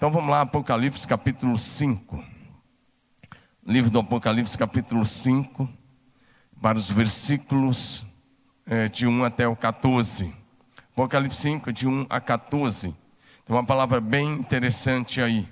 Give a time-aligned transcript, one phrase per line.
[0.00, 2.24] Então vamos lá, Apocalipse capítulo 5.
[3.66, 5.68] Livro do Apocalipse capítulo 5,
[6.58, 8.06] para os versículos
[8.64, 10.34] é, de 1 até o 14.
[10.92, 12.96] Apocalipse 5, de 1 a 14.
[13.44, 15.46] Tem uma palavra bem interessante aí.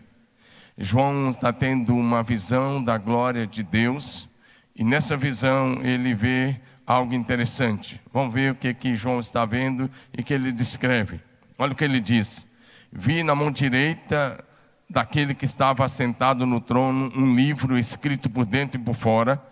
[0.79, 4.30] João está tendo uma visão da glória de Deus,
[4.75, 8.01] e nessa visão ele vê algo interessante.
[8.10, 11.21] Vamos ver o que, que João está vendo e que ele descreve.
[11.59, 12.49] Olha o que ele diz:
[12.91, 14.45] Vi na mão direita
[14.88, 19.42] daquele que estava assentado no trono um livro escrito por dentro e por fora,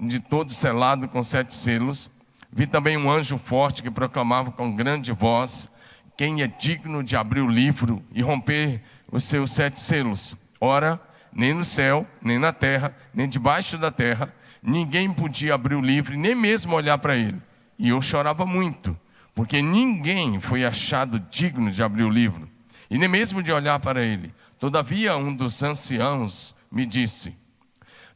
[0.00, 2.10] de todo selado com sete selos.
[2.50, 5.70] Vi também um anjo forte que proclamava com grande voz:
[6.16, 8.82] Quem é digno de abrir o livro e romper
[9.12, 10.34] os seus sete selos?
[10.60, 11.00] Ora,
[11.32, 14.32] nem no céu, nem na terra, nem debaixo da terra,
[14.62, 17.40] ninguém podia abrir o livro, nem mesmo olhar para ele.
[17.78, 18.98] E eu chorava muito,
[19.34, 22.48] porque ninguém foi achado digno de abrir o livro,
[22.90, 24.32] e nem mesmo de olhar para ele.
[24.58, 27.36] Todavia, um dos anciãos me disse: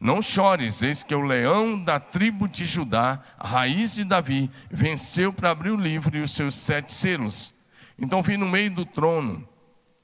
[0.01, 5.33] Não chores, eis que o leão da tribo de Judá, a raiz de Davi, venceu
[5.33, 7.55] para abrir o livro e os seus sete selos.
[7.99, 9.47] Então vi no meio do trono,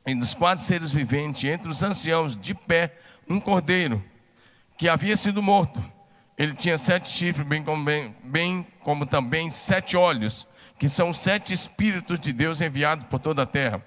[0.07, 2.97] e dos quatro seres viventes, entre os anciãos, de pé,
[3.29, 4.03] um cordeiro,
[4.77, 5.83] que havia sido morto.
[6.37, 10.47] Ele tinha sete chifres, bem como, bem, bem como também sete olhos,
[10.79, 13.85] que são sete espíritos de Deus enviados por toda a terra.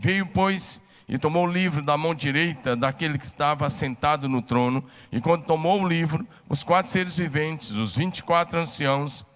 [0.00, 4.84] Veio, pois, e tomou o livro da mão direita daquele que estava sentado no trono,
[5.10, 9.26] e quando tomou o livro, os quatro seres viventes, os vinte e quatro anciãos,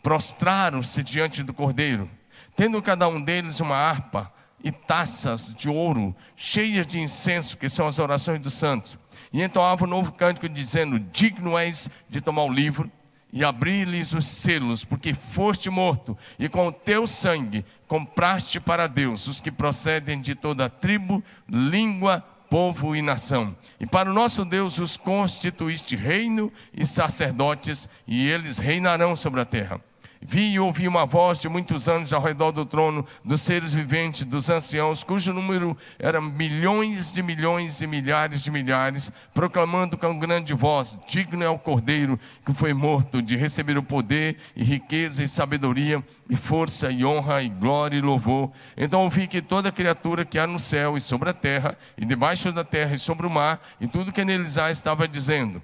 [0.00, 2.08] prostraram-se diante do cordeiro,
[2.54, 7.88] tendo cada um deles uma harpa e taças de ouro cheias de incenso, que são
[7.88, 8.96] as orações dos santos.
[9.32, 12.88] E entoava um novo cântico, dizendo: Digno és de tomar o livro
[13.32, 19.26] e abrir-lhes os selos, porque foste morto, e com o teu sangue compraste para Deus
[19.26, 23.54] os que procedem de toda tribo, língua, povo e nação.
[23.78, 29.44] E para o nosso Deus os constituíste reino e sacerdotes, e eles reinarão sobre a
[29.44, 29.78] terra.
[30.24, 34.24] Vi e ouvi uma voz de muitos anos ao redor do trono, dos seres viventes,
[34.24, 40.54] dos anciãos, cujo número era milhões de milhões e milhares de milhares, proclamando com grande
[40.54, 45.28] voz: Digno é o cordeiro que foi morto de receber o poder e riqueza e
[45.28, 48.52] sabedoria e força e honra e glória e louvor.
[48.76, 52.52] Então ouvi que toda criatura que há no céu e sobre a terra, e debaixo
[52.52, 55.60] da terra e sobre o mar, e tudo que neles há, estava dizendo: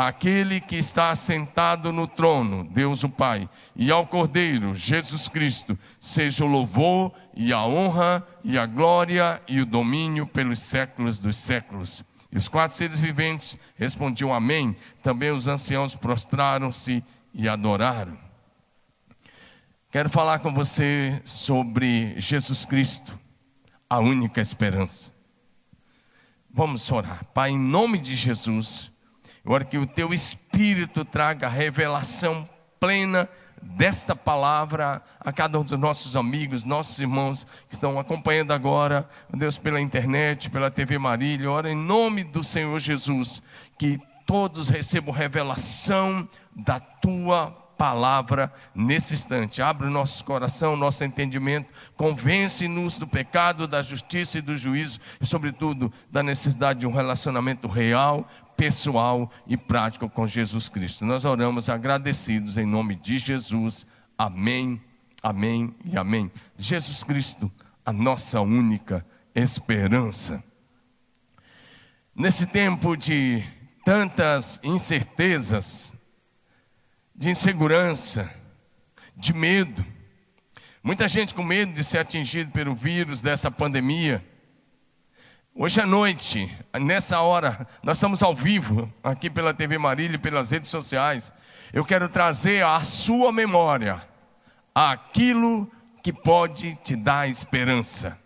[0.00, 6.44] àquele que está assentado no trono, Deus o Pai, e ao Cordeiro, Jesus Cristo, seja
[6.44, 12.02] o louvor e a honra e a glória e o domínio pelos séculos dos séculos.
[12.30, 14.74] E os quatro seres viventes respondiam amém.
[15.02, 17.04] Também os anciãos prostraram-se
[17.34, 18.16] e adoraram.
[19.90, 23.18] Quero falar com você sobre Jesus Cristo,
[23.90, 25.12] a única esperança.
[26.50, 27.26] Vamos orar.
[27.34, 28.91] Pai, em nome de Jesus,
[29.44, 32.44] Agora que o teu espírito traga revelação
[32.78, 33.28] plena
[33.62, 39.58] desta palavra a cada um dos nossos amigos, nossos irmãos que estão acompanhando agora, Deus,
[39.58, 41.50] pela internet, pela TV Marília.
[41.50, 43.42] Ora, em nome do Senhor Jesus,
[43.78, 49.60] que todos recebam revelação da tua palavra nesse instante.
[49.60, 55.26] Abre o nosso coração, nosso entendimento, convence-nos do pecado, da justiça e do juízo e,
[55.26, 58.24] sobretudo, da necessidade de um relacionamento real,
[58.56, 61.04] pessoal e prático com Jesus Cristo.
[61.04, 63.86] Nós oramos agradecidos em nome de Jesus.
[64.16, 64.80] Amém,
[65.22, 66.30] amém e amém.
[66.56, 67.50] Jesus Cristo,
[67.84, 69.04] a nossa única
[69.34, 70.42] esperança.
[72.14, 73.42] Nesse tempo de
[73.84, 75.92] tantas incertezas,
[77.14, 78.30] de insegurança,
[79.16, 79.84] de medo.
[80.82, 84.24] Muita gente com medo de ser atingido pelo vírus dessa pandemia.
[85.54, 90.50] Hoje à noite, nessa hora, nós estamos ao vivo, aqui pela TV Marília e pelas
[90.50, 91.32] redes sociais.
[91.72, 94.02] Eu quero trazer à sua memória
[94.74, 95.70] aquilo
[96.02, 98.18] que pode te dar esperança.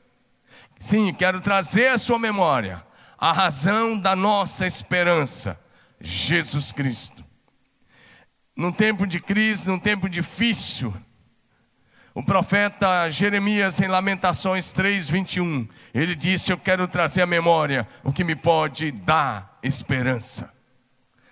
[0.79, 2.85] Sim, quero trazer à sua memória
[3.19, 5.59] a razão da nossa esperança,
[6.01, 7.27] Jesus Cristo
[8.57, 10.95] num tempo de crise, num tempo difícil,
[12.17, 18.11] o profeta Jeremias, em Lamentações 3, 21, ele disse: Eu quero trazer à memória o
[18.11, 20.51] que me pode dar esperança.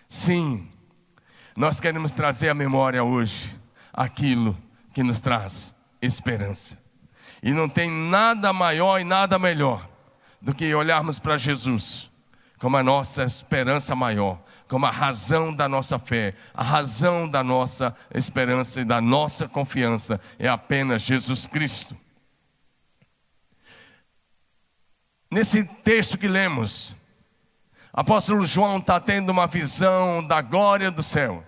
[0.07, 0.69] Sim,
[1.57, 3.59] nós queremos trazer à memória hoje
[3.95, 4.55] aquilo
[4.93, 6.79] que nos traz esperança.
[7.43, 9.89] E não tem nada maior e nada melhor
[10.39, 12.11] do que olharmos para Jesus
[12.65, 14.39] como a nossa esperança maior,
[14.69, 20.21] como a razão da nossa fé, a razão da nossa esperança e da nossa confiança
[20.39, 21.97] é apenas Jesus Cristo.
[25.35, 26.95] nesse texto que lemos,
[27.93, 31.43] apóstolo João está tendo uma visão da glória do céu.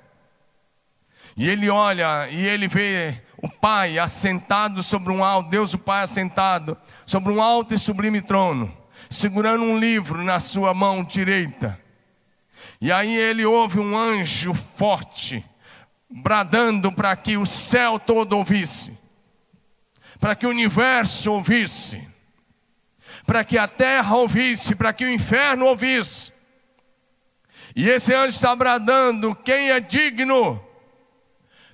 [1.36, 6.02] E ele olha e ele vê o Pai assentado sobre um alto, Deus o Pai
[6.02, 8.76] assentado sobre um alto e sublime trono,
[9.08, 11.78] segurando um livro na sua mão direita.
[12.80, 15.44] E aí ele ouve um anjo forte,
[16.10, 18.96] bradando para que o céu todo ouvisse,
[20.20, 22.06] para que o universo ouvisse,
[23.26, 26.32] para que a terra ouvisse, para que o inferno ouvisse.
[27.74, 30.62] E esse anjo está bradando: quem é digno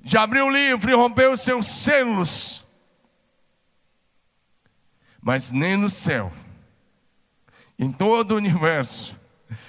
[0.02, 2.64] de abrir o livro e romper os seus selos.
[5.20, 6.32] Mas nem no céu,
[7.78, 9.18] em todo o universo,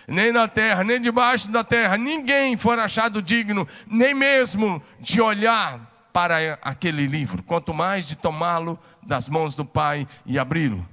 [0.08, 5.80] nem na terra, nem debaixo da terra, ninguém for achado digno, nem mesmo de olhar
[6.12, 10.88] para aquele livro, quanto mais de tomá-lo das mãos do Pai e abri-lo.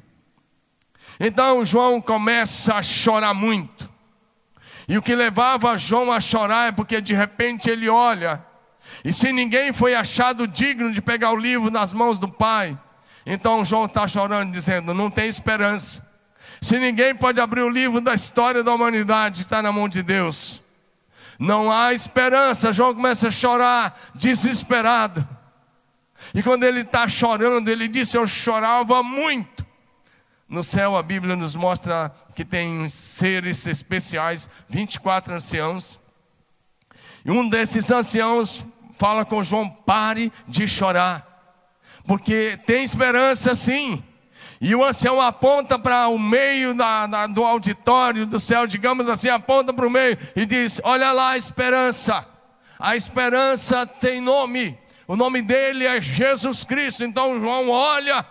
[1.19, 3.88] Então João começa a chorar muito.
[4.88, 8.44] E o que levava João a chorar é porque de repente ele olha
[9.04, 12.78] e se ninguém foi achado digno de pegar o livro nas mãos do Pai,
[13.25, 16.08] então João está chorando, dizendo: não tem esperança.
[16.61, 20.62] Se ninguém pode abrir o livro da história da humanidade está na mão de Deus,
[21.39, 22.73] não há esperança.
[22.73, 25.27] João começa a chorar, desesperado.
[26.35, 29.65] E quando ele está chorando, ele disse: Eu chorava muito.
[30.47, 36.01] No céu, a Bíblia nos mostra que tem seres especiais, 24 anciãos.
[37.25, 38.65] E um desses anciãos
[38.99, 41.27] fala com João: pare de chorar,
[42.07, 44.05] porque tem esperança sim.
[44.61, 49.31] E o ancião aponta para o meio da, da, do auditório do céu, digamos assim,
[49.31, 52.27] aponta para o meio e diz: Olha lá a esperança.
[52.79, 57.05] A esperança tem nome, o nome dele é Jesus Cristo.
[57.05, 58.25] Então João olha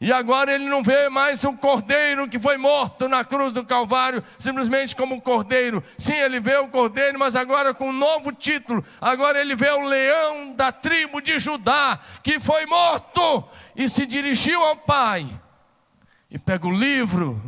[0.00, 4.24] e agora ele não vê mais o cordeiro que foi morto na cruz do Calvário,
[4.38, 5.84] simplesmente como cordeiro.
[5.98, 8.82] Sim, ele vê o cordeiro, mas agora com um novo título.
[8.98, 13.44] Agora ele vê o leão da tribo de Judá, que foi morto
[13.76, 15.28] e se dirigiu ao Pai.
[16.30, 17.42] E pega o livro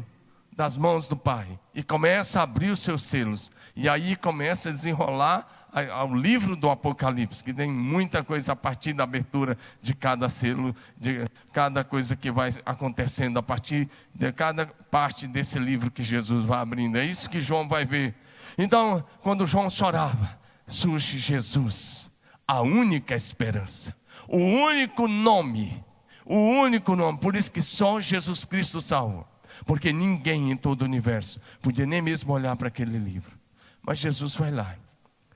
[0.55, 3.51] das mãos do Pai e começa a abrir os seus selos.
[3.75, 5.47] E aí começa a desenrolar
[5.91, 10.77] ao livro do Apocalipse, que tem muita coisa a partir da abertura de cada selo,
[10.99, 16.45] de cada coisa que vai acontecendo a partir de cada parte desse livro que Jesus
[16.45, 16.99] vai abrindo.
[16.99, 18.15] É isso que João vai ver.
[18.59, 22.11] Então, quando João chorava, surge Jesus,
[22.47, 23.97] a única esperança,
[24.29, 25.83] o único nome,
[26.25, 29.27] o único nome, por isso que só Jesus Cristo salva,
[29.67, 33.37] porque ninguém em todo o universo podia nem mesmo olhar para aquele livro.
[33.83, 34.77] Mas Jesus vai lá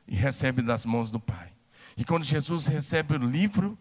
[0.06, 1.52] e recebe das mãos do Pai.
[1.96, 3.76] E quando Jesus recebe o livro,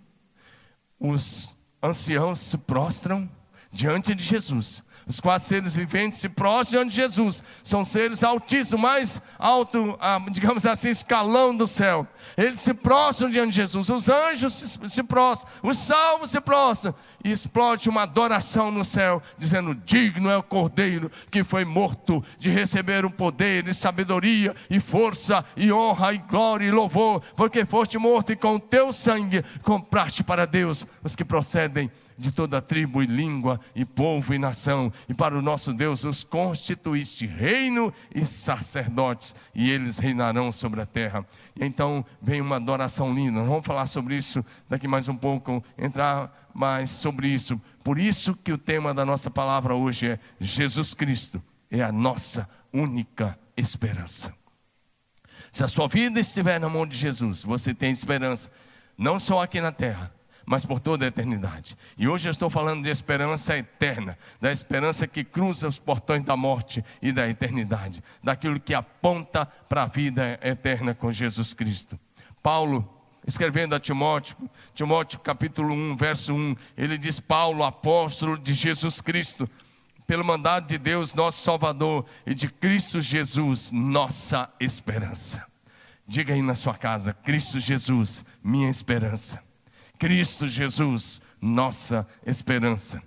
[1.00, 3.30] os anciãos se prostram
[3.76, 4.84] diante de Jesus.
[5.08, 7.44] Os quatro seres viventes se prostram diante de Jesus.
[7.64, 12.08] São seres altíssimos, mais alto, ah, digamos assim, escalão do céu.
[12.36, 13.90] Eles se prostram diante de Jesus.
[13.90, 16.96] Os anjos se, se prostram, os salvos se prostram.
[17.24, 22.50] E explode uma adoração no céu, dizendo: Digno é o cordeiro que foi morto de
[22.50, 27.98] receber o poder, e sabedoria, e força, e honra, e glória, e louvor, porque foste
[27.98, 33.04] morto e com o teu sangue compraste para Deus os que procedem de toda tribo
[33.04, 38.26] e língua e povo e nação, e para o nosso Deus os constituíste reino e
[38.26, 41.26] sacerdotes, e eles reinarão sobre a terra.
[41.56, 43.44] E então vem uma adoração linda.
[43.44, 47.60] Vamos falar sobre isso daqui mais um pouco, entrar mais sobre isso.
[47.84, 52.48] Por isso que o tema da nossa palavra hoje é Jesus Cristo é a nossa
[52.72, 54.34] única esperança.
[55.52, 58.52] Se a sua vida estiver na mão de Jesus, você tem esperança,
[58.98, 60.14] não só aqui na terra,
[60.46, 61.78] mas por toda a eternidade.
[61.98, 66.38] E hoje eu estou falando de esperança eterna, da esperança que cruza os portões da
[66.38, 72.00] morte e da eternidade, daquilo que aponta para a vida eterna com Jesus Cristo.
[72.44, 72.88] Paulo,
[73.26, 74.38] escrevendo a Timóteo,
[74.74, 79.50] Timóteo capítulo 1, verso 1, ele diz: Paulo, apóstolo de Jesus Cristo,
[80.06, 85.44] pelo mandado de Deus, nosso Salvador, e de Cristo Jesus, nossa esperança.
[86.06, 89.45] Diga aí na sua casa: Cristo Jesus, minha esperança.
[89.98, 93.02] Cristo Jesus, nossa esperança.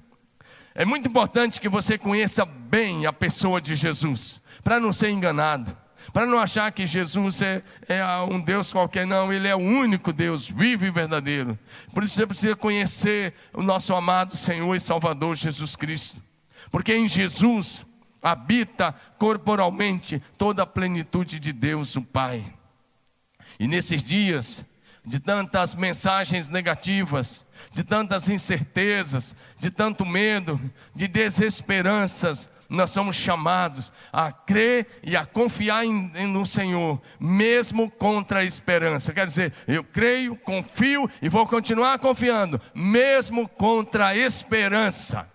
[0.75, 5.76] É muito importante que você conheça bem a pessoa de Jesus, para não ser enganado,
[6.12, 10.12] para não achar que Jesus é, é, um Deus qualquer, não, Ele é o único
[10.12, 11.59] Deus, vivo e verdadeiro.
[11.92, 16.23] Por isso você precisa conhecer o nosso amado Senhor e Salvador Jesus Cristo,
[16.71, 17.85] porque em Jesus
[18.23, 22.45] habita corporalmente toda a plenitude de Deus, o Pai.
[23.59, 24.64] E nesses dias,
[25.08, 30.60] de tantas mensagens negativas, de tantas incertezas, de tanto medo,
[30.94, 37.90] de desesperanças, nós somos chamados a crer e a confiar em, em, no Senhor, mesmo
[37.90, 39.10] contra a esperança.
[39.10, 45.26] Quer dizer, eu creio, confio e vou continuar confiando, mesmo contra a esperança.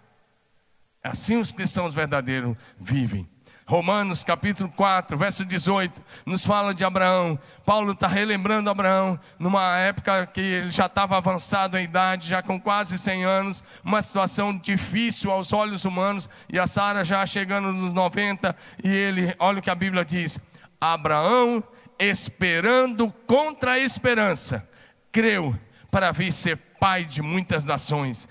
[1.02, 3.28] Assim os cristãos verdadeiros vivem.
[3.66, 7.40] Romanos capítulo 4, verso 18, nos fala de Abraão.
[7.66, 12.60] Paulo está relembrando Abraão numa época que ele já estava avançado em idade, já com
[12.60, 17.94] quase 100 anos, uma situação difícil aos olhos humanos, e a Sara já chegando nos
[17.94, 20.40] 90, e ele, olha o que a Bíblia diz:
[20.80, 21.64] Abraão,
[21.98, 24.68] esperando contra a esperança,
[25.12, 25.58] creu
[25.90, 28.28] para vir ser pai de muitas nações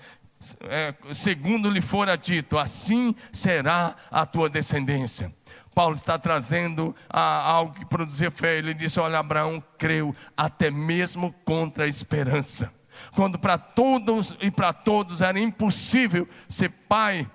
[0.61, 5.33] é, segundo lhe fora dito, assim será a tua descendência.
[5.73, 8.57] Paulo está trazendo a, algo que produzia fé.
[8.57, 12.71] Ele disse: Olha, Abraão creu até mesmo contra a esperança.
[13.15, 17.27] Quando para todos e para todos era impossível ser pai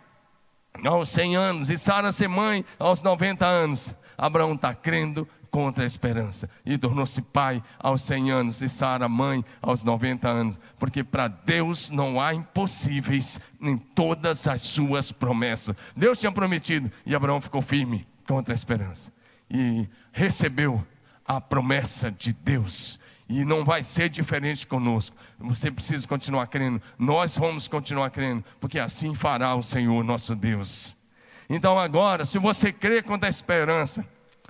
[0.85, 5.87] aos 100 anos e Sara ser mãe aos 90 anos, Abraão está crendo contra a
[5.87, 6.49] esperança.
[6.65, 10.61] E tornou-se pai aos 100 anos e Sara mãe aos 90 anos.
[10.79, 15.77] Porque para Deus não há impossíveis em todas as suas promessas.
[15.97, 19.13] Deus tinha prometido e Abraão ficou firme contra a esperança.
[19.51, 20.85] E recebeu
[21.27, 22.99] a promessa de Deus.
[23.29, 25.15] E não vai ser diferente conosco.
[25.39, 26.81] Você precisa continuar crendo.
[26.99, 30.97] Nós vamos continuar crendo, porque assim fará o Senhor nosso Deus.
[31.51, 34.05] Então agora, se você crê contra a esperança,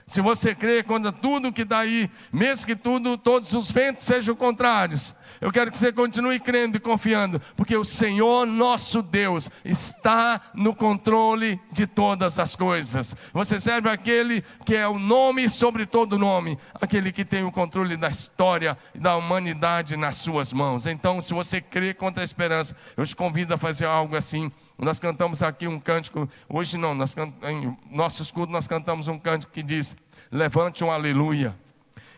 [0.08, 4.34] se você crê quando tudo que está aí, mesmo que tudo, todos os ventos sejam
[4.34, 10.40] contrários, eu quero que você continue crendo e confiando, porque o Senhor nosso Deus está
[10.54, 13.14] no controle de todas as coisas.
[13.34, 17.94] Você serve aquele que é o nome sobre todo nome, aquele que tem o controle
[17.96, 20.86] da história e da humanidade nas suas mãos.
[20.86, 24.50] Então, se você crê contra a esperança, eu te convido a fazer algo assim.
[24.78, 29.52] Nós cantamos aqui um cântico, hoje não, nós em nosso escudo nós cantamos um cântico
[29.52, 29.96] que diz:
[30.30, 31.54] Levante um aleluia.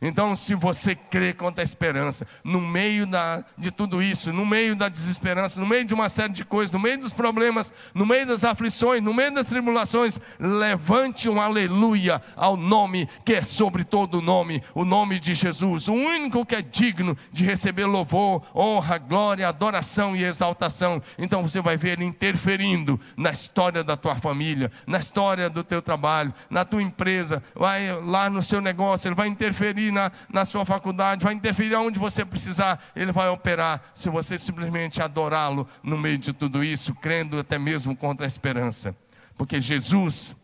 [0.03, 4.75] Então, se você crê contra a esperança, no meio da, de tudo isso, no meio
[4.75, 8.27] da desesperança, no meio de uma série de coisas, no meio dos problemas, no meio
[8.27, 14.23] das aflições, no meio das tribulações, levante um aleluia ao nome que é sobre todo
[14.23, 19.49] nome, o nome de Jesus, o único que é digno de receber louvor, honra, glória,
[19.49, 21.03] adoração e exaltação.
[21.19, 25.83] Então você vai ver ele interferindo na história da tua família, na história do teu
[25.83, 30.65] trabalho, na tua empresa, vai lá no seu negócio, ele vai interferir na, na sua
[30.65, 36.19] faculdade, vai interferir aonde você precisar, Ele vai operar, se você simplesmente adorá-lo no meio
[36.19, 38.95] de tudo isso, crendo até mesmo contra a esperança.
[39.37, 40.37] Porque Jesus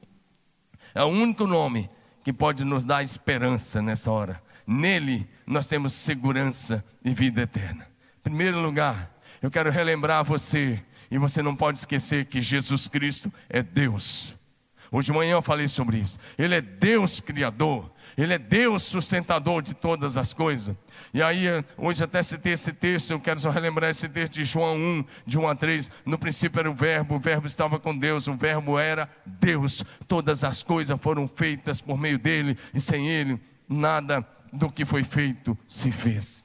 [0.94, 1.90] é o único nome
[2.24, 4.42] que pode nos dar esperança nessa hora.
[4.66, 7.86] Nele nós temos segurança e vida eterna.
[8.18, 9.10] Em primeiro lugar,
[9.40, 14.36] eu quero relembrar você, e você não pode esquecer que Jesus Cristo é Deus.
[14.90, 16.18] Hoje de manhã eu falei sobre isso.
[16.38, 17.90] Ele é Deus Criador.
[18.16, 20.74] Ele é Deus sustentador de todas as coisas.
[21.12, 21.44] E aí,
[21.76, 25.38] hoje até citei esse texto, eu quero só relembrar esse texto de João 1, de
[25.38, 25.90] 1 a 3.
[26.06, 29.84] No princípio era o Verbo, o Verbo estava com Deus, o Verbo era Deus.
[30.08, 35.04] Todas as coisas foram feitas por meio dele, e sem ele, nada do que foi
[35.04, 36.42] feito se fez.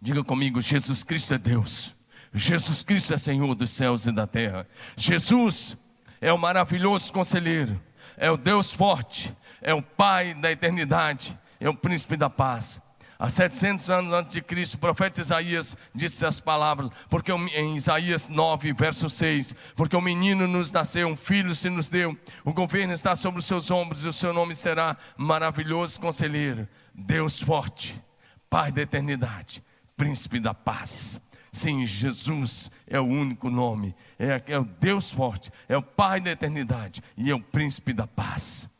[0.00, 1.96] Diga comigo: Jesus Cristo é Deus.
[2.34, 4.68] Jesus Cristo é Senhor dos céus e da terra.
[4.94, 5.78] Jesus
[6.20, 7.80] é o maravilhoso conselheiro
[8.16, 12.80] é o Deus forte, é o Pai da eternidade, é o príncipe da paz.
[13.18, 18.28] Há 700 anos antes de Cristo, o profeta Isaías disse as palavras, porque em Isaías
[18.28, 22.92] 9, verso 6, porque o menino nos nasceu, um filho se nos deu, o governo
[22.92, 28.00] está sobre os seus ombros e o seu nome será maravilhoso conselheiro, Deus forte,
[28.48, 29.64] Pai da eternidade,
[29.96, 31.20] príncipe da paz.
[31.58, 36.30] Sim, Jesus é o único nome, é, é, o Deus forte, é o Pai da
[36.30, 38.70] eternidade e é o príncipe da paz.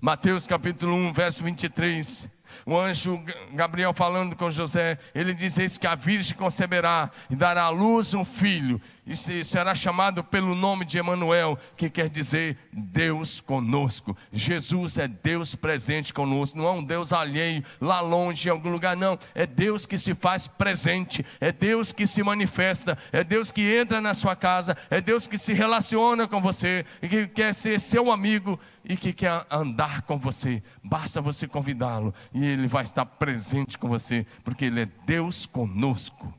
[0.00, 2.28] Mateus capítulo 1, verso 23
[2.64, 3.22] o anjo
[3.52, 8.14] Gabriel falando com José, ele diz: Eis que a virgem conceberá e dará à luz
[8.14, 14.16] um filho, e será chamado pelo nome de Emanuel, que quer dizer Deus conosco.
[14.32, 18.96] Jesus é Deus presente conosco, não é um Deus alheio, lá longe, em algum lugar,
[18.96, 19.18] não.
[19.34, 24.00] É Deus que se faz presente, é Deus que se manifesta, é Deus que entra
[24.00, 28.10] na sua casa, é Deus que se relaciona com você e que quer ser seu
[28.10, 28.58] amigo
[28.88, 30.62] e que quer andar com você.
[30.82, 36.32] Basta você convidá-lo e ele vai estar presente com você, porque ele é Deus conosco.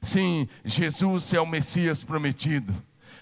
[0.00, 2.74] Sim, Jesus é o Messias prometido.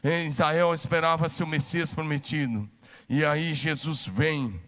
[0.03, 2.69] Em Israel esperava-se o Messias prometido.
[3.09, 4.61] E aí Jesus vem.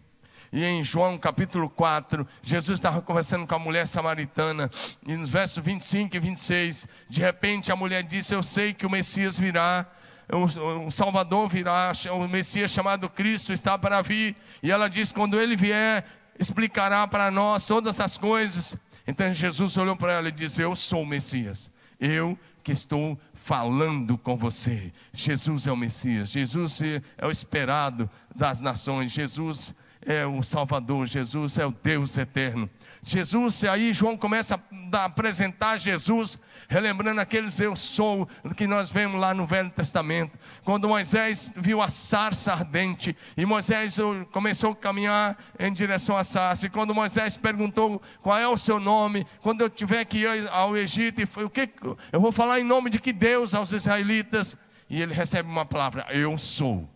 [0.51, 4.71] E em João capítulo 4, Jesus estava conversando com a mulher samaritana,
[5.05, 8.89] e nos versos 25 e 26, de repente a mulher disse: Eu sei que o
[8.89, 9.85] Messias virá,
[10.29, 14.35] o, Salvador virá, o Messias chamado Cristo está para vir.
[14.61, 16.03] E ela diz: quando ele vier,
[16.37, 18.75] explicará para nós todas as coisas.
[19.07, 21.71] Então Jesus olhou para ela e disse: Eu sou o Messias.
[21.99, 24.91] Eu que estou falando com você.
[25.13, 26.81] Jesus é o Messias, Jesus
[27.17, 29.73] é o esperado das nações, Jesus
[30.05, 32.69] é o Salvador, Jesus é o Deus eterno.
[33.01, 34.61] Jesus, aí João começa
[34.91, 40.37] a apresentar Jesus, relembrando aqueles eu sou que nós vemos lá no Velho Testamento.
[40.63, 43.97] Quando Moisés viu a sarça ardente, e Moisés
[44.31, 48.79] começou a caminhar em direção à sarça, e quando Moisés perguntou qual é o seu
[48.79, 51.69] nome, quando eu tiver que ir ao Egito, e o que
[52.11, 54.57] eu vou falar em nome de que Deus aos israelitas?
[54.89, 56.89] E ele recebe uma palavra: Eu sou.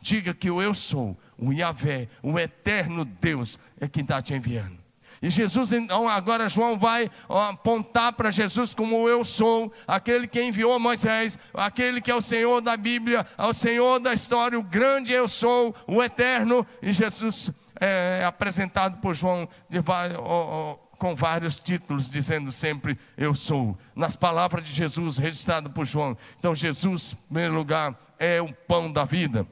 [0.00, 4.87] Diga que o eu sou, o Yahvé, o eterno Deus, é quem está te enviando.
[5.20, 10.78] E Jesus, então, agora João vai apontar para Jesus como eu sou, aquele que enviou
[10.78, 15.12] Moisés, aquele que é o Senhor da Bíblia, é o Senhor da história, o grande
[15.12, 16.66] eu sou, o eterno.
[16.80, 19.78] E Jesus é, apresentado por João de,
[20.98, 23.78] com vários títulos, dizendo sempre eu sou.
[23.94, 26.16] Nas palavras de Jesus, registrado por João.
[26.38, 29.46] Então, Jesus, em primeiro lugar, é o pão da vida.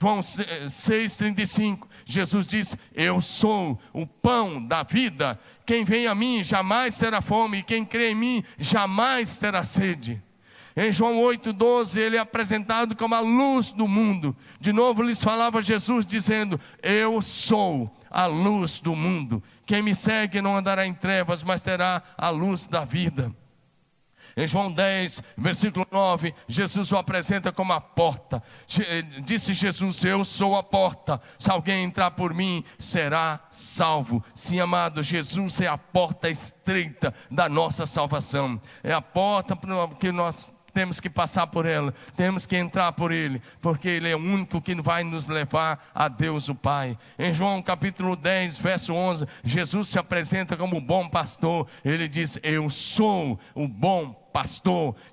[0.00, 5.38] João 6,35, Jesus diz: Eu sou o pão da vida.
[5.64, 10.22] Quem vem a mim jamais terá fome, e quem crê em mim jamais terá sede.
[10.76, 14.36] Em João 8,12, ele é apresentado como a luz do mundo.
[14.60, 19.42] De novo lhes falava Jesus, dizendo: Eu sou a luz do mundo.
[19.66, 23.34] Quem me segue não andará em trevas, mas terá a luz da vida.
[24.38, 28.40] Em João 10, versículo 9, Jesus o apresenta como a porta.
[29.24, 31.20] Disse Jesus: Eu sou a porta.
[31.36, 34.24] Se alguém entrar por mim, será salvo.
[34.32, 38.60] Sim, amado, Jesus é a porta estreita da nossa salvação.
[38.84, 39.58] É a porta
[39.98, 44.14] que nós temos que passar por ela, temos que entrar por ele, porque ele é
[44.14, 46.96] o único que vai nos levar a Deus o Pai.
[47.18, 51.66] Em João capítulo 10, verso 11, Jesus se apresenta como o bom pastor.
[51.84, 54.27] Ele diz: Eu sou o bom pastor,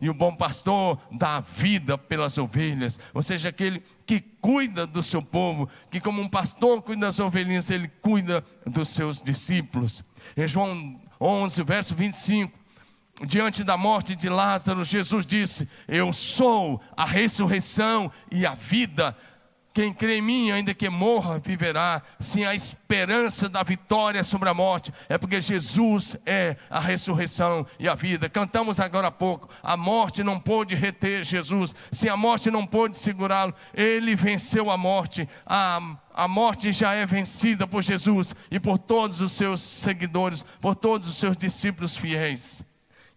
[0.02, 5.22] e o bom pastor dá vida pelas ovelhas, ou seja, aquele que cuida do seu
[5.22, 10.04] povo, que como um pastor cuida das ovelhinhas, ele cuida dos seus discípulos.
[10.38, 12.58] Em João 11, verso 25,
[13.26, 19.16] diante da morte de Lázaro, Jesus disse: Eu sou a ressurreição e a vida.
[19.76, 22.02] Quem crê em mim, ainda que morra, viverá.
[22.18, 27.86] Sim, a esperança da vitória sobre a morte é porque Jesus é a ressurreição e
[27.86, 28.30] a vida.
[28.30, 31.76] Cantamos agora há pouco: a morte não pôde reter Jesus.
[31.92, 35.28] Se a morte não pôde segurá-lo, ele venceu a morte.
[35.46, 40.74] A, a morte já é vencida por Jesus e por todos os seus seguidores, por
[40.74, 42.64] todos os seus discípulos fiéis.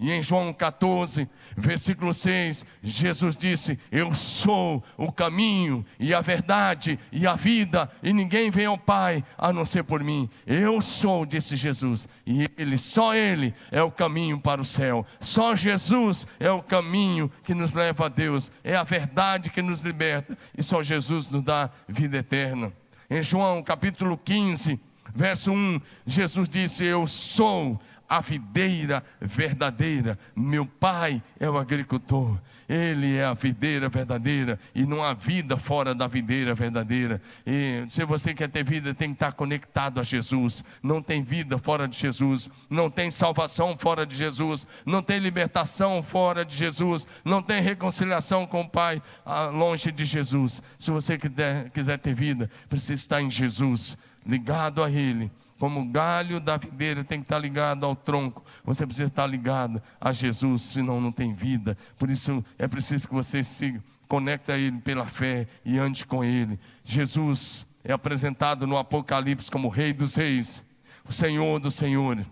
[0.01, 7.01] E em João 14, versículo 6, Jesus disse: Eu sou o caminho e a verdade
[7.11, 10.31] e a vida, e ninguém vem ao Pai a não ser por mim.
[10.47, 15.05] Eu sou, disse Jesus, e Ele, só Ele é o caminho para o céu.
[15.21, 19.81] Só Jesus é o caminho que nos leva a Deus, é a verdade que nos
[19.81, 22.73] liberta, e só Jesus nos dá vida eterna.
[23.11, 24.79] Em João capítulo 15,
[25.13, 30.19] verso 1, Jesus disse: Eu sou a videira verdadeira.
[30.35, 32.39] Meu pai é o agricultor.
[32.69, 37.21] Ele é a videira verdadeira e não há vida fora da videira verdadeira.
[37.47, 40.63] E se você quer ter vida, tem que estar conectado a Jesus.
[40.83, 46.03] Não tem vida fora de Jesus, não tem salvação fora de Jesus, não tem libertação
[46.03, 50.63] fora de Jesus, não tem reconciliação com o Pai ah, longe de Jesus.
[50.79, 55.85] Se você quiser, quiser ter vida, precisa estar em Jesus, ligado a Ele como o
[55.85, 60.63] galho da videira tem que estar ligado ao tronco, você precisa estar ligado a Jesus,
[60.63, 61.77] senão não tem vida.
[61.99, 66.25] Por isso é preciso que você se conecte a Ele pela fé e ande com
[66.25, 66.59] Ele.
[66.85, 70.65] Jesus é apresentado no Apocalipse como Rei dos Reis,
[71.05, 72.27] o Senhor dos Senhores.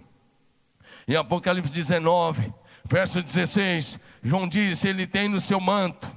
[1.09, 2.53] Em Apocalipse 19,
[2.85, 6.15] verso 16, João diz: Ele tem no seu manto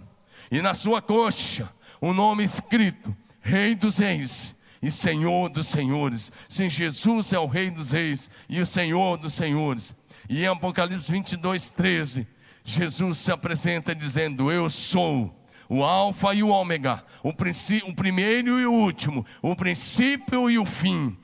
[0.51, 1.69] e na sua coxa
[1.99, 6.31] o nome escrito: Rei dos Reis e Senhor dos senhores.
[6.47, 9.95] Sim, Jesus é o Rei dos reis e o Senhor dos senhores.
[10.29, 12.27] E em Apocalipse 22, 13,
[12.63, 15.35] Jesus se apresenta dizendo: Eu sou
[15.67, 20.65] o Alfa e o Ômega, o, o primeiro e o último, o princípio e o
[20.65, 21.17] fim.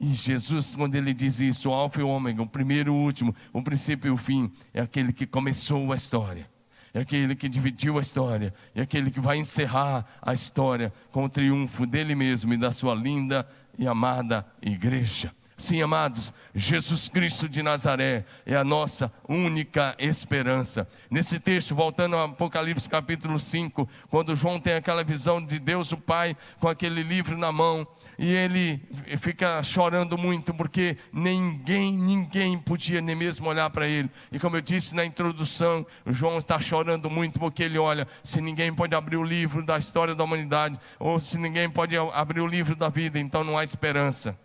[0.00, 2.98] E Jesus, quando ele diz isso, o Alfa e o Ômega, o primeiro e o
[2.98, 6.51] último, o princípio e o fim, é aquele que começou a história
[6.94, 11.28] é aquele que dividiu a história, é aquele que vai encerrar a história com o
[11.28, 13.46] triunfo dele mesmo e da sua linda
[13.78, 15.32] e amada igreja.
[15.56, 20.88] Sim, amados, Jesus Cristo de Nazaré é a nossa única esperança.
[21.08, 25.96] Nesse texto, voltando ao Apocalipse capítulo 5, quando João tem aquela visão de Deus o
[25.96, 27.86] Pai com aquele livro na mão,
[28.18, 28.80] e ele
[29.18, 34.10] fica chorando muito porque ninguém, ninguém podia nem mesmo olhar para ele.
[34.30, 38.74] E como eu disse na introdução, João está chorando muito porque ele olha, se ninguém
[38.74, 42.76] pode abrir o livro da história da humanidade, ou se ninguém pode abrir o livro
[42.76, 44.38] da vida, então não há esperança.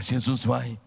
[0.00, 0.78] Jesus vai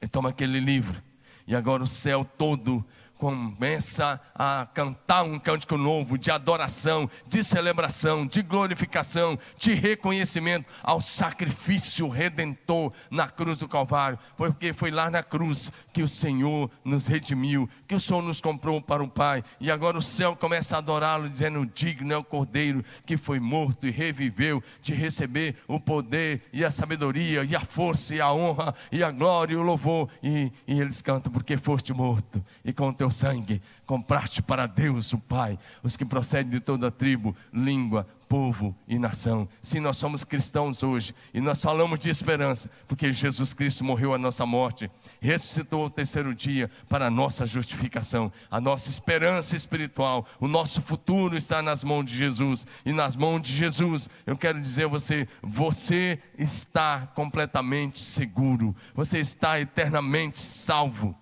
[0.00, 1.00] e toma aquele livro,
[1.46, 2.84] e agora o céu todo
[3.18, 11.00] começa a cantar um cântico novo de adoração, de celebração, de glorificação, de reconhecimento ao
[11.00, 17.08] sacrifício redentor na cruz do Calvário, porque foi lá na cruz que o Senhor nos
[17.08, 20.78] redimiu, que o Senhor nos comprou para o Pai, e agora o céu começa a
[20.78, 26.42] adorá-lo, dizendo: Digno é o Cordeiro que foi morto e reviveu, de receber o poder
[26.52, 30.08] e a sabedoria, e a força, e a honra, e a glória e o louvor.
[30.22, 35.12] E, e eles cantam: Porque foste morto, e com o teu sangue compraste para Deus,
[35.14, 39.48] o Pai, os que procedem de toda tribo, língua, povo e nação.
[39.62, 44.18] Sim, nós somos cristãos hoje e nós falamos de esperança, porque Jesus Cristo morreu a
[44.18, 44.90] nossa morte,
[45.20, 51.34] ressuscitou o terceiro dia para a nossa justificação, a nossa esperança espiritual, o nosso futuro
[51.34, 54.10] está nas mãos de Jesus e nas mãos de Jesus.
[54.26, 61.16] Eu quero dizer a você, você está completamente seguro, você está eternamente salvo.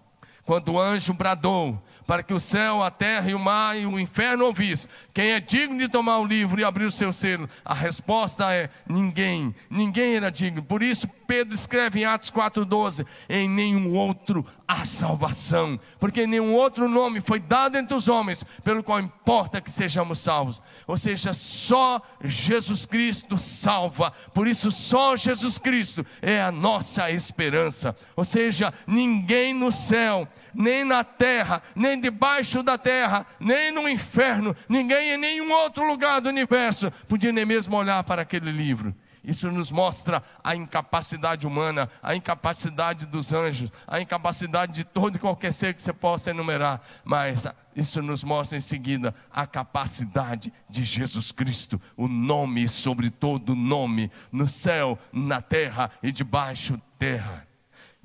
[0.46, 1.76] Quando o anjo bradou,
[2.06, 4.88] para que o céu, a terra e o mar e o inferno ouvissem.
[5.12, 7.48] Quem é digno de tomar o livro e abrir o seu selo?
[7.64, 9.54] A resposta é ninguém.
[9.68, 10.62] Ninguém era digno.
[10.62, 16.88] Por isso Pedro escreve em Atos 4:12, em nenhum outro há salvação, porque nenhum outro
[16.88, 20.62] nome foi dado entre os homens pelo qual importa que sejamos salvos.
[20.86, 24.12] Ou seja, só Jesus Cristo salva.
[24.34, 27.96] Por isso só Jesus Cristo é a nossa esperança.
[28.14, 34.56] Ou seja, ninguém no céu nem na terra, nem debaixo da terra, nem no inferno,
[34.68, 38.94] ninguém em nenhum outro lugar do universo podia nem mesmo olhar para aquele livro.
[39.26, 45.18] Isso nos mostra a incapacidade humana, a incapacidade dos anjos, a incapacidade de todo e
[45.18, 50.84] qualquer ser que você possa enumerar, mas isso nos mostra em seguida a capacidade de
[50.84, 57.46] Jesus Cristo, o nome sobre todo nome, no céu, na terra e debaixo terra.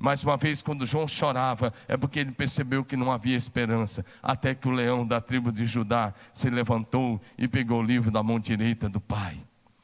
[0.01, 4.55] Mais uma vez, quando João chorava, é porque ele percebeu que não havia esperança, até
[4.55, 8.39] que o leão da tribo de Judá se levantou e pegou o livro da mão
[8.39, 9.37] direita do Pai.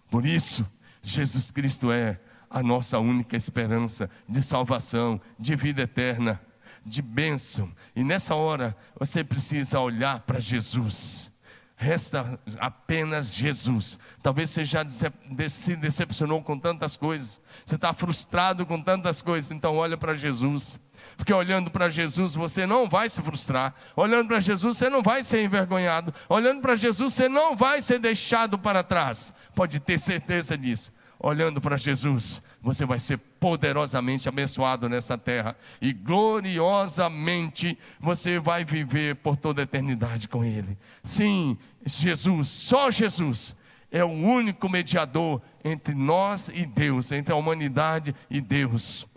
[0.09, 0.67] Por isso,
[1.03, 6.41] Jesus Cristo é a nossa única esperança de salvação, de vida eterna,
[6.83, 7.71] de bênção.
[7.95, 11.31] E nessa hora, você precisa olhar para Jesus
[11.79, 13.99] resta apenas Jesus.
[14.21, 19.77] Talvez você já se decepcionou com tantas coisas, você está frustrado com tantas coisas, então
[19.77, 20.79] olha para Jesus.
[21.15, 25.21] Porque olhando para Jesus você não vai se frustrar, olhando para Jesus você não vai
[25.21, 30.57] ser envergonhado, olhando para Jesus você não vai ser deixado para trás, pode ter certeza
[30.57, 30.91] disso.
[31.19, 39.15] Olhando para Jesus, você vai ser poderosamente abençoado nessa terra e gloriosamente você vai viver
[39.15, 40.77] por toda a eternidade com Ele.
[41.01, 43.55] Sim, Jesus, só Jesus
[43.89, 49.07] é o único mediador entre nós e Deus, entre a humanidade e Deus.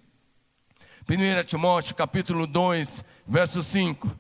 [1.09, 4.17] 1 Timóteo capítulo 2, verso 5.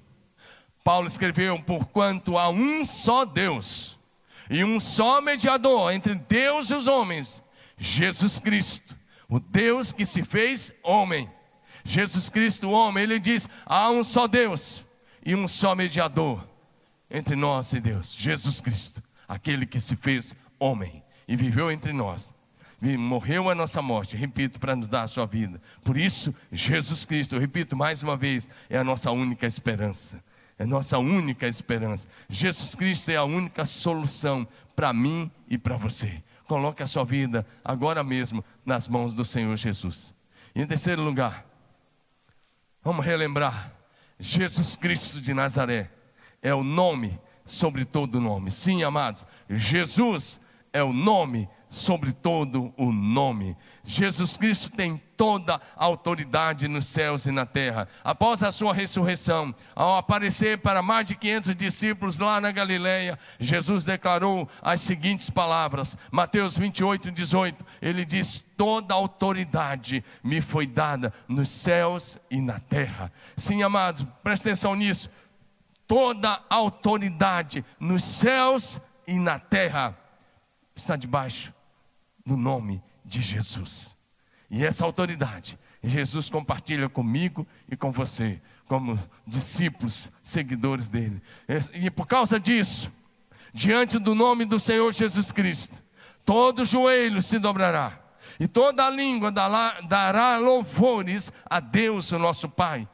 [0.82, 3.96] Paulo escreveu: Porquanto há um só Deus
[4.50, 7.44] e um só mediador entre Deus e os homens,
[7.78, 8.98] Jesus Cristo,
[9.30, 11.30] o Deus que se fez homem.
[11.84, 14.84] Jesus Cristo, homem, ele diz: há um só Deus
[15.24, 16.46] e um só mediador
[17.10, 22.32] entre nós e Deus, Jesus Cristo, aquele que se fez homem e viveu entre nós.
[22.80, 25.60] Morreu a nossa morte, repito, para nos dar a sua vida.
[25.84, 30.22] Por isso, Jesus Cristo, eu repito mais uma vez, é a nossa única esperança.
[30.58, 32.08] É a nossa única esperança.
[32.28, 36.22] Jesus Cristo é a única solução para mim e para você.
[36.50, 40.12] Coloque a sua vida agora mesmo nas mãos do Senhor Jesus.
[40.52, 41.46] E em terceiro lugar,
[42.82, 43.72] vamos relembrar:
[44.18, 45.92] Jesus Cristo de Nazaré
[46.42, 48.50] é o nome sobre todo nome.
[48.50, 50.40] Sim, amados, Jesus
[50.72, 51.59] é o nome sobre
[52.20, 53.56] todo o nome.
[53.84, 57.88] Jesus Cristo tem toda a autoridade nos céus e na terra.
[58.02, 63.84] Após a sua ressurreição, ao aparecer para mais de 500 discípulos lá na Galileia, Jesus
[63.84, 67.64] declarou as seguintes palavras: Mateus 28, 18.
[67.80, 73.12] Ele diz: Toda a autoridade me foi dada nos céus e na terra.
[73.36, 75.08] Sim, amados, presta atenção nisso.
[75.86, 79.96] Toda a autoridade nos céus e na terra
[80.74, 81.52] está debaixo
[82.24, 83.96] no nome de Jesus.
[84.50, 91.22] E essa autoridade, Jesus compartilha comigo e com você, como discípulos, seguidores dele.
[91.74, 92.92] E por causa disso,
[93.52, 95.82] diante do nome do Senhor Jesus Cristo,
[96.24, 97.98] todo joelho se dobrará
[98.38, 102.88] e toda língua dará louvores a Deus, o nosso Pai.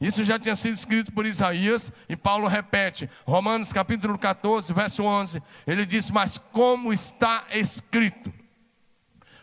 [0.00, 5.42] Isso já tinha sido escrito por Isaías e Paulo repete, Romanos capítulo 14, verso 11.
[5.66, 8.32] Ele diz: Mas como está escrito,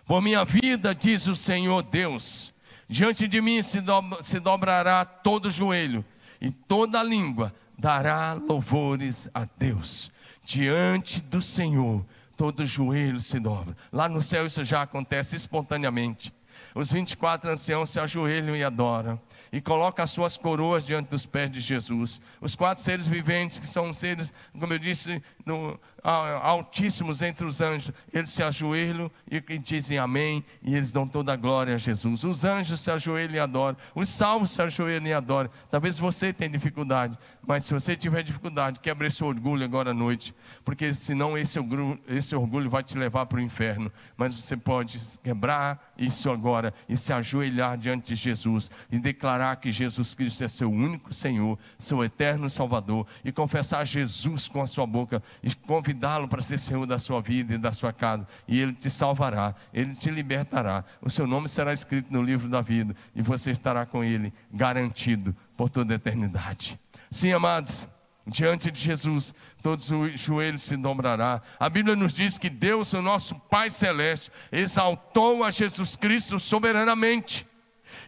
[0.06, 2.54] por minha vida, diz o Senhor Deus,
[2.88, 6.06] diante de mim se, do, se dobrará todo joelho
[6.40, 10.12] e toda língua dará louvores a Deus.
[10.44, 12.06] Diante do Senhor,
[12.38, 13.76] todo joelho se dobra.
[13.92, 16.32] Lá no céu isso já acontece espontaneamente.
[16.74, 19.20] Os 24 anciãos se ajoelham e adoram
[19.52, 22.22] e coloca as suas coroas diante dos pés de Jesus.
[22.42, 27.92] Os quatro seres viventes, que são seres, como eu disse, no, altíssimos entre os anjos,
[28.14, 32.24] eles se ajoelham e, dizem amém, e eles dão toda a glória a Jesus.
[32.24, 35.50] Os anjos se ajoelham e adoram, os salvos se ajoelham e adoram.
[35.70, 40.34] Talvez você tenha dificuldade, mas se você tiver dificuldade, quebre esse orgulho agora à noite,
[40.64, 43.92] porque senão esse orgulho, esse orgulho vai te levar para o inferno.
[44.16, 49.72] Mas você pode quebrar isso agora e se ajoelhar diante de Jesus e declarar que
[49.72, 54.86] Jesus Cristo é seu único Senhor, seu eterno Salvador, e confessar Jesus com a sua
[54.86, 55.54] boca e
[55.96, 59.56] convidá-lo para ser Senhor da sua vida e da sua casa, e Ele te salvará,
[59.74, 60.84] Ele te libertará.
[61.02, 65.36] O seu nome será escrito no livro da vida e você estará com Ele garantido
[65.58, 66.78] por toda a eternidade.
[67.10, 67.88] Sim, amados,
[68.28, 71.42] diante de Jesus, todos os joelhos se dobrará.
[71.58, 77.48] A Bíblia nos diz que Deus, o nosso Pai Celeste, exaltou a Jesus Cristo soberanamente.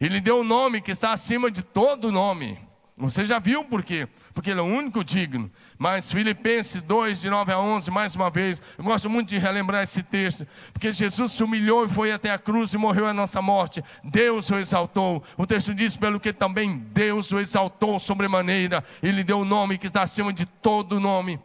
[0.01, 2.59] Ele deu o um nome que está acima de todo nome.
[2.97, 4.07] Você já viu por quê?
[4.37, 5.49] Porque Ele é o único digno.
[5.79, 9.81] Mas Filipenses 2, de 9 a 11, mais uma vez, eu gosto muito de relembrar
[9.81, 13.41] esse texto, porque Jesus se humilhou e foi até a cruz e morreu a nossa
[13.41, 13.83] morte.
[14.03, 15.23] Deus o exaltou.
[15.35, 19.79] O texto diz: pelo que também Deus o exaltou sobremaneira, e lhe deu o nome
[19.79, 21.39] que está acima de todo nome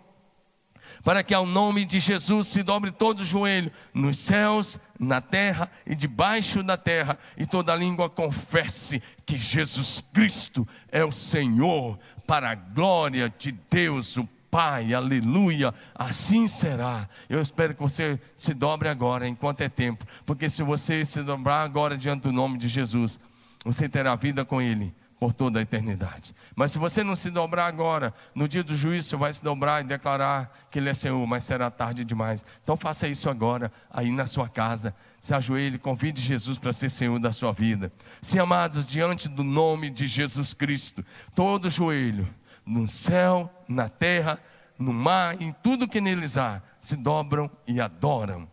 [1.02, 5.70] para que ao nome de Jesus se dobre todo o joelho, nos céus, na terra
[5.86, 12.50] e debaixo da terra, e toda língua confesse que Jesus Cristo é o Senhor, para
[12.50, 17.08] a glória de Deus o Pai, aleluia, assim será.
[17.26, 21.62] Eu espero que você se dobre agora, enquanto é tempo, porque se você se dobrar
[21.62, 23.18] agora diante do nome de Jesus,
[23.64, 26.34] você terá vida com Ele por toda a eternidade.
[26.56, 29.86] Mas se você não se dobrar agora, no dia do juízo vai se dobrar e
[29.86, 32.44] declarar que Ele é Senhor, mas será tarde demais.
[32.60, 34.92] Então faça isso agora, aí na sua casa.
[35.20, 37.92] Se ajoelhe, convide Jesus para ser Senhor da sua vida.
[38.20, 41.04] Se amados, diante do nome de Jesus Cristo,
[41.36, 42.28] todo joelho,
[42.66, 44.40] no céu, na terra,
[44.76, 48.48] no mar, em tudo que neles há, se dobram e adoram.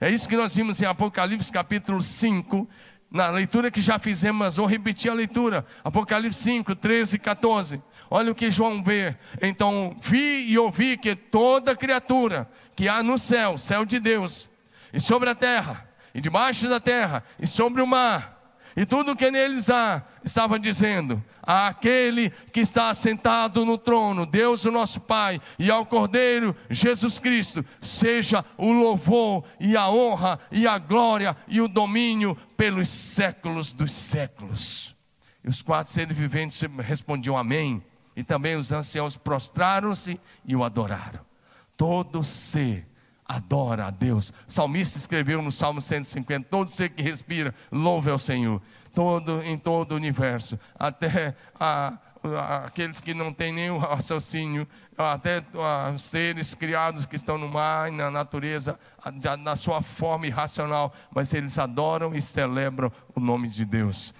[0.00, 2.66] É isso que nós vimos em Apocalipse capítulo 5,
[3.14, 5.64] na leitura que já fizemos, mas vou repetir a leitura.
[5.84, 7.82] Apocalipse 5, 13 e 14.
[8.10, 9.14] Olha o que João vê.
[9.40, 14.50] Então vi e ouvi que toda criatura que há no céu, céu de Deus,
[14.92, 18.34] e sobre a terra, e debaixo da terra, e sobre o mar,
[18.76, 24.70] e tudo que neles há, estava dizendo: àquele que está sentado no trono, Deus o
[24.70, 30.78] nosso Pai, e ao Cordeiro Jesus Cristo, seja o louvor e a honra e a
[30.78, 34.96] glória e o domínio pelos séculos dos séculos.
[35.42, 37.82] E os quatro seres viventes respondiam amém,
[38.16, 41.20] e também os anciãos prostraram-se e o adoraram.
[41.76, 42.86] Todo ser
[43.26, 44.32] adora a Deus.
[44.46, 48.62] O salmista escreveu no Salmo 150: Todo ser que respira, louve ao Senhor.
[48.94, 51.98] Todo, em todo o universo, até a,
[52.64, 57.96] aqueles que não têm nenhum raciocínio, até a, seres criados que estão no mar e
[57.96, 58.78] na natureza,
[59.40, 64.14] na sua forma irracional, mas eles adoram e celebram o nome de Deus.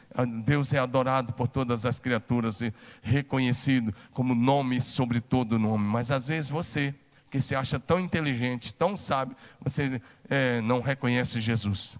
[0.45, 5.85] Deus é adorado por todas as criaturas e reconhecido como nome sobre todo nome.
[5.85, 6.95] Mas às vezes você,
[7.31, 11.99] que se acha tão inteligente, tão sábio, você é, não reconhece Jesus.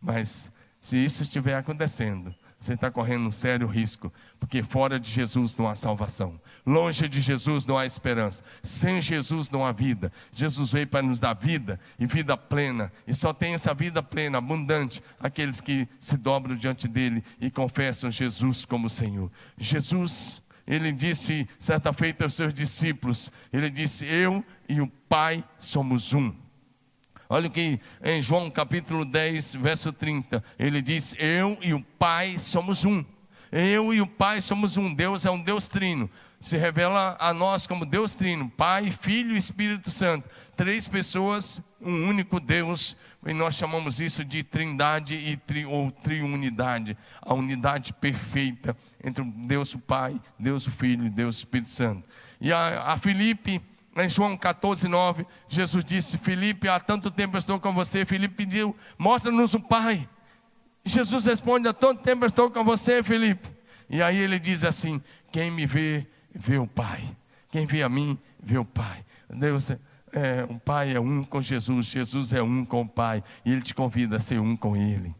[0.00, 5.54] Mas se isso estiver acontecendo, você está correndo um sério risco, porque fora de Jesus
[5.56, 10.10] não há salvação, longe de Jesus não há esperança, sem Jesus não há vida.
[10.32, 14.38] Jesus veio para nos dar vida e vida plena, e só tem essa vida plena,
[14.38, 19.30] abundante, aqueles que se dobram diante dele e confessam Jesus como Senhor.
[19.58, 26.12] Jesus ele disse certa feita aos seus discípulos: Ele disse, Eu e o Pai somos
[26.12, 26.34] um.
[27.28, 32.84] Olha que em João capítulo 10, verso 30, ele diz: Eu e o Pai somos
[32.84, 33.04] um.
[33.50, 36.10] Eu e o Pai somos um Deus, é um Deus trino.
[36.40, 40.28] Se revela a nós como Deus trino, Pai, Filho e Espírito Santo.
[40.56, 46.96] Três pessoas, um único Deus, e nós chamamos isso de trindade e tri, ou triunidade,
[47.20, 52.08] a unidade perfeita entre Deus o Pai, Deus o Filho e Deus o Espírito Santo.
[52.40, 53.60] E a, a Filipe,
[53.96, 58.04] em João 14, 9, Jesus disse: Filipe, há tanto tempo estou com você.
[58.04, 60.08] Filipe pediu: mostra-nos o Pai.
[60.84, 63.48] Jesus responde: há tanto tempo estou com você, Filipe.
[63.88, 67.02] E aí ele diz assim: quem me vê, vê o Pai.
[67.48, 69.04] Quem vê a mim, vê o Pai.
[69.30, 73.52] Deus, é, o Pai é um com Jesus, Jesus é um com o Pai, e
[73.52, 75.14] Ele te convida a ser um com Ele.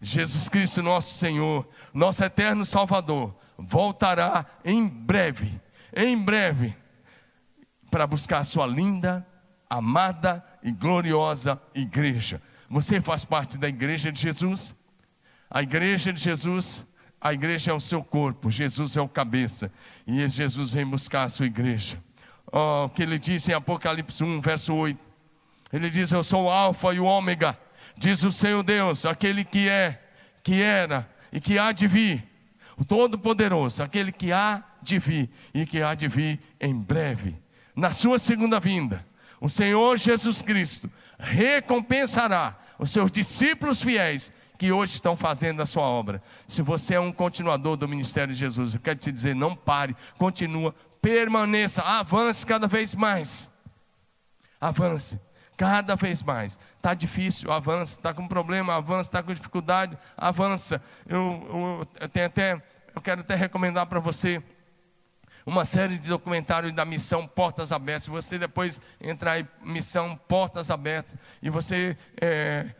[0.00, 5.60] Jesus Cristo, nosso Senhor, nosso eterno Salvador, voltará em breve,
[5.94, 6.74] em breve,
[7.90, 9.26] para buscar a sua linda,
[9.68, 12.40] amada e gloriosa igreja.
[12.68, 14.74] Você faz parte da igreja de Jesus?
[15.50, 16.86] A igreja de Jesus,
[17.20, 19.72] a igreja é o seu corpo, Jesus é o cabeça,
[20.06, 22.00] e Jesus vem buscar a sua igreja.
[22.52, 25.10] Oh, que ele disse em Apocalipse 1, verso 8.
[25.72, 27.58] Ele diz: Eu sou o Alfa e o Ômega,
[27.96, 30.00] diz o Senhor Deus, aquele que é,
[30.42, 32.24] que era e que há de vir,
[32.76, 37.36] o Todo-Poderoso, aquele que há de vir e que há de vir em breve.
[37.74, 39.06] Na sua segunda vinda,
[39.40, 45.84] o Senhor Jesus Cristo recompensará os seus discípulos fiéis que hoje estão fazendo a sua
[45.84, 46.22] obra.
[46.46, 49.96] Se você é um continuador do ministério de Jesus, eu quero te dizer, não pare,
[50.18, 53.50] continua, permaneça, avance cada vez mais.
[54.60, 55.18] Avance
[55.60, 56.58] cada vez mais.
[56.74, 57.98] Está difícil, avança.
[57.98, 59.10] Está com problema, avança.
[59.10, 60.82] Está com dificuldade, avança.
[61.06, 62.62] Eu, eu, eu, tenho até,
[62.94, 64.42] eu quero até recomendar para você
[65.50, 68.06] uma série de documentários da missão Portas Abertas.
[68.06, 72.70] Você depois entrar em missão Portas Abertas e você é,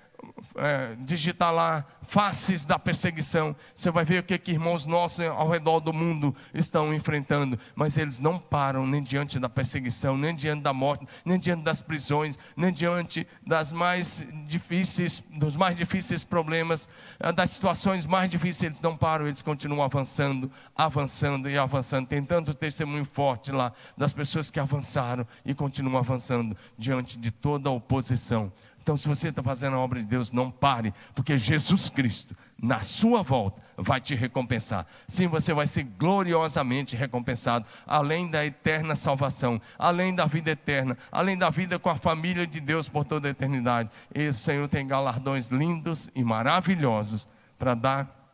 [0.56, 5.48] é, digitar lá faces da perseguição, você vai ver o que, que irmãos nossos ao
[5.48, 10.62] redor do mundo estão enfrentando, mas eles não param nem diante da perseguição, nem diante
[10.62, 16.88] da morte, nem diante das prisões, nem diante das mais difíceis, dos mais difíceis problemas,
[17.18, 22.06] é, das situações mais difíceis, eles não param, eles continuam avançando, avançando e avançando.
[22.06, 27.68] Tem tanto testemunho forte lá das pessoas que avançaram e continuam avançando diante de toda
[27.68, 28.52] a oposição.
[28.90, 32.81] Então, se você está fazendo a obra de Deus, não pare, porque Jesus Cristo, na
[32.81, 34.85] sua volta, vai te recompensar.
[35.07, 41.38] Sim, você vai ser gloriosamente recompensado, além da eterna salvação, além da vida eterna, além
[41.38, 43.92] da vida com a família de Deus por toda a eternidade.
[44.12, 48.33] E o Senhor tem galardões lindos e maravilhosos para dar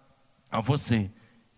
[0.51, 1.11] a você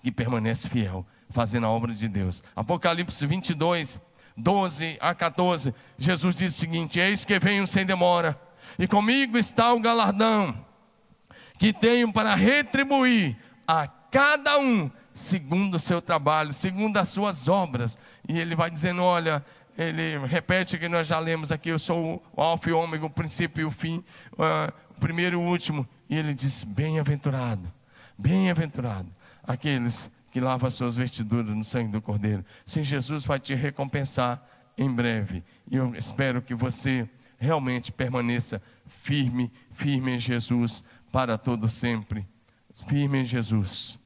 [0.02, 2.42] que permanece fiel, fazendo a obra de Deus.
[2.56, 4.00] Apocalipse 22,
[4.37, 8.47] 12 a 14, Jesus diz o seguinte: Eis que venho sem demora
[8.78, 10.54] e comigo está o galardão
[11.58, 13.36] que tenho para retribuir
[13.66, 17.98] a cada um segundo o seu trabalho, segundo as suas obras.
[18.28, 19.44] E ele vai dizendo: olha,
[19.76, 23.04] ele repete o que nós já lemos aqui: eu sou o Alfa e o Ômega,
[23.04, 25.86] o princípio e o fim, uh, o primeiro e o último.
[26.08, 27.70] E ele diz: bem-aventurado,
[28.16, 29.08] bem-aventurado
[29.42, 32.44] aqueles que lavam as suas vestiduras no sangue do Cordeiro.
[32.64, 34.40] Sim, Jesus vai te recompensar
[34.76, 35.42] em breve.
[35.70, 37.08] E eu espero que você
[37.38, 42.27] realmente permaneça firme, firme em Jesus para todo sempre.
[42.88, 43.98] Firme em Jesus.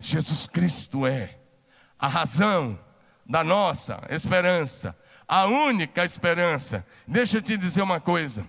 [0.00, 1.38] Jesus Cristo é
[1.98, 2.78] a razão
[3.24, 4.96] da nossa esperança,
[5.28, 6.84] a única esperança.
[7.06, 8.44] Deixa eu te dizer uma coisa.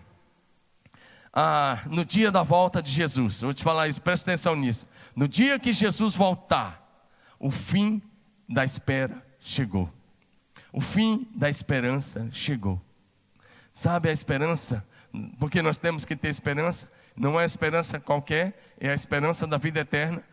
[1.31, 4.87] Ah, no dia da volta de Jesus, vou te falar isso, presta atenção nisso.
[5.15, 7.07] No dia que Jesus voltar,
[7.39, 8.01] o fim
[8.47, 9.91] da espera chegou.
[10.71, 12.81] O fim da esperança chegou.
[13.73, 14.85] Sabe a esperança?
[15.39, 16.89] Porque nós temos que ter esperança.
[17.15, 20.23] Não é esperança qualquer, é a esperança da vida eterna,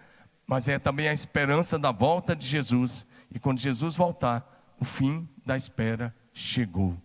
[0.46, 3.06] mas é também a esperança da volta de Jesus.
[3.34, 6.96] E quando Jesus voltar, o fim da espera chegou.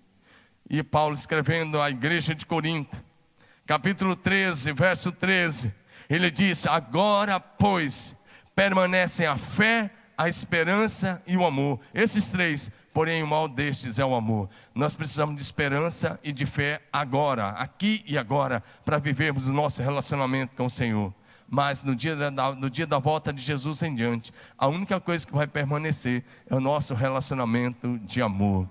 [0.70, 3.02] E Paulo escrevendo à igreja de Corinto,
[3.66, 5.74] capítulo 13, verso 13,
[6.10, 8.16] ele diz: Agora, pois,
[8.56, 11.80] permanecem a fé, a esperança e o amor.
[11.94, 14.50] Esses três porém o mal destes é o amor.
[14.74, 19.84] Nós precisamos de esperança e de fé agora, aqui e agora, para vivermos o nosso
[19.84, 21.14] relacionamento com o Senhor.
[21.46, 25.28] Mas no dia, da, no dia da volta de Jesus em diante, a única coisa
[25.28, 28.66] que vai permanecer é o nosso relacionamento de amor.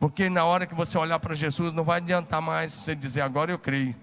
[0.00, 3.52] Porque na hora que você olhar para Jesus, não vai adiantar mais você dizer, agora
[3.52, 3.94] eu creio,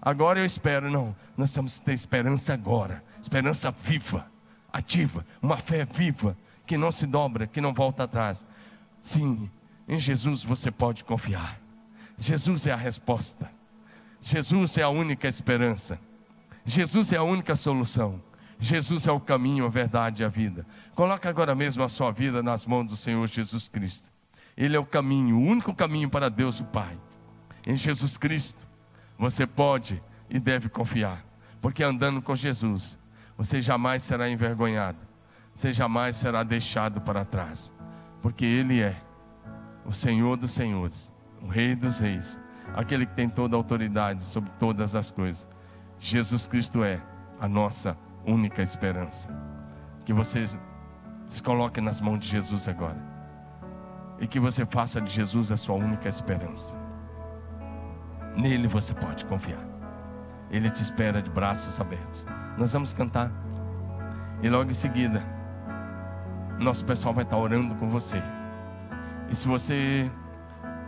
[0.00, 0.90] agora eu espero.
[0.90, 4.26] Não, nós temos que ter esperança agora, esperança viva,
[4.72, 8.44] ativa, uma fé viva, que não se dobra, que não volta atrás.
[9.02, 9.50] Sim,
[9.86, 11.60] em Jesus você pode confiar.
[12.16, 13.50] Jesus é a resposta.
[14.20, 15.98] Jesus é a única esperança.
[16.64, 18.22] Jesus é a única solução.
[18.60, 20.64] Jesus é o caminho, a verdade e a vida.
[20.94, 24.12] Coloque agora mesmo a sua vida nas mãos do Senhor Jesus Cristo.
[24.56, 26.96] Ele é o caminho, o único caminho para Deus o Pai.
[27.66, 28.68] Em Jesus Cristo,
[29.18, 30.00] você pode
[30.30, 31.24] e deve confiar,
[31.60, 32.98] porque andando com Jesus,
[33.36, 34.98] você jamais será envergonhado,
[35.54, 37.71] você jamais será deixado para trás,
[38.22, 38.96] porque Ele é
[39.84, 41.12] o Senhor dos Senhores,
[41.42, 42.40] o Rei dos Reis,
[42.74, 45.46] aquele que tem toda a autoridade sobre todas as coisas.
[45.98, 47.02] Jesus Cristo é
[47.40, 49.28] a nossa única esperança.
[50.04, 50.44] Que você
[51.26, 53.00] se coloque nas mãos de Jesus agora.
[54.20, 56.76] E que você faça de Jesus a sua única esperança.
[58.36, 59.64] Nele você pode confiar.
[60.50, 62.26] Ele te espera de braços abertos.
[62.56, 63.32] Nós vamos cantar.
[64.42, 65.22] E logo em seguida,
[66.62, 68.22] nosso pessoal vai estar orando com você.
[69.28, 70.10] E se você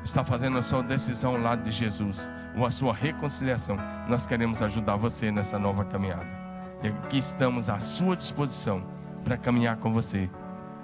[0.02, 3.76] está fazendo a sua decisão ao lado de Jesus, ou a sua reconciliação,
[4.08, 6.26] nós queremos ajudar você nessa nova caminhada.
[6.82, 8.84] E aqui estamos à sua disposição
[9.24, 10.30] para caminhar com você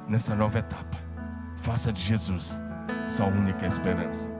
[0.08, 0.98] nessa nova etapa.
[1.58, 2.60] Faça de Jesus
[3.08, 4.39] sua única esperança.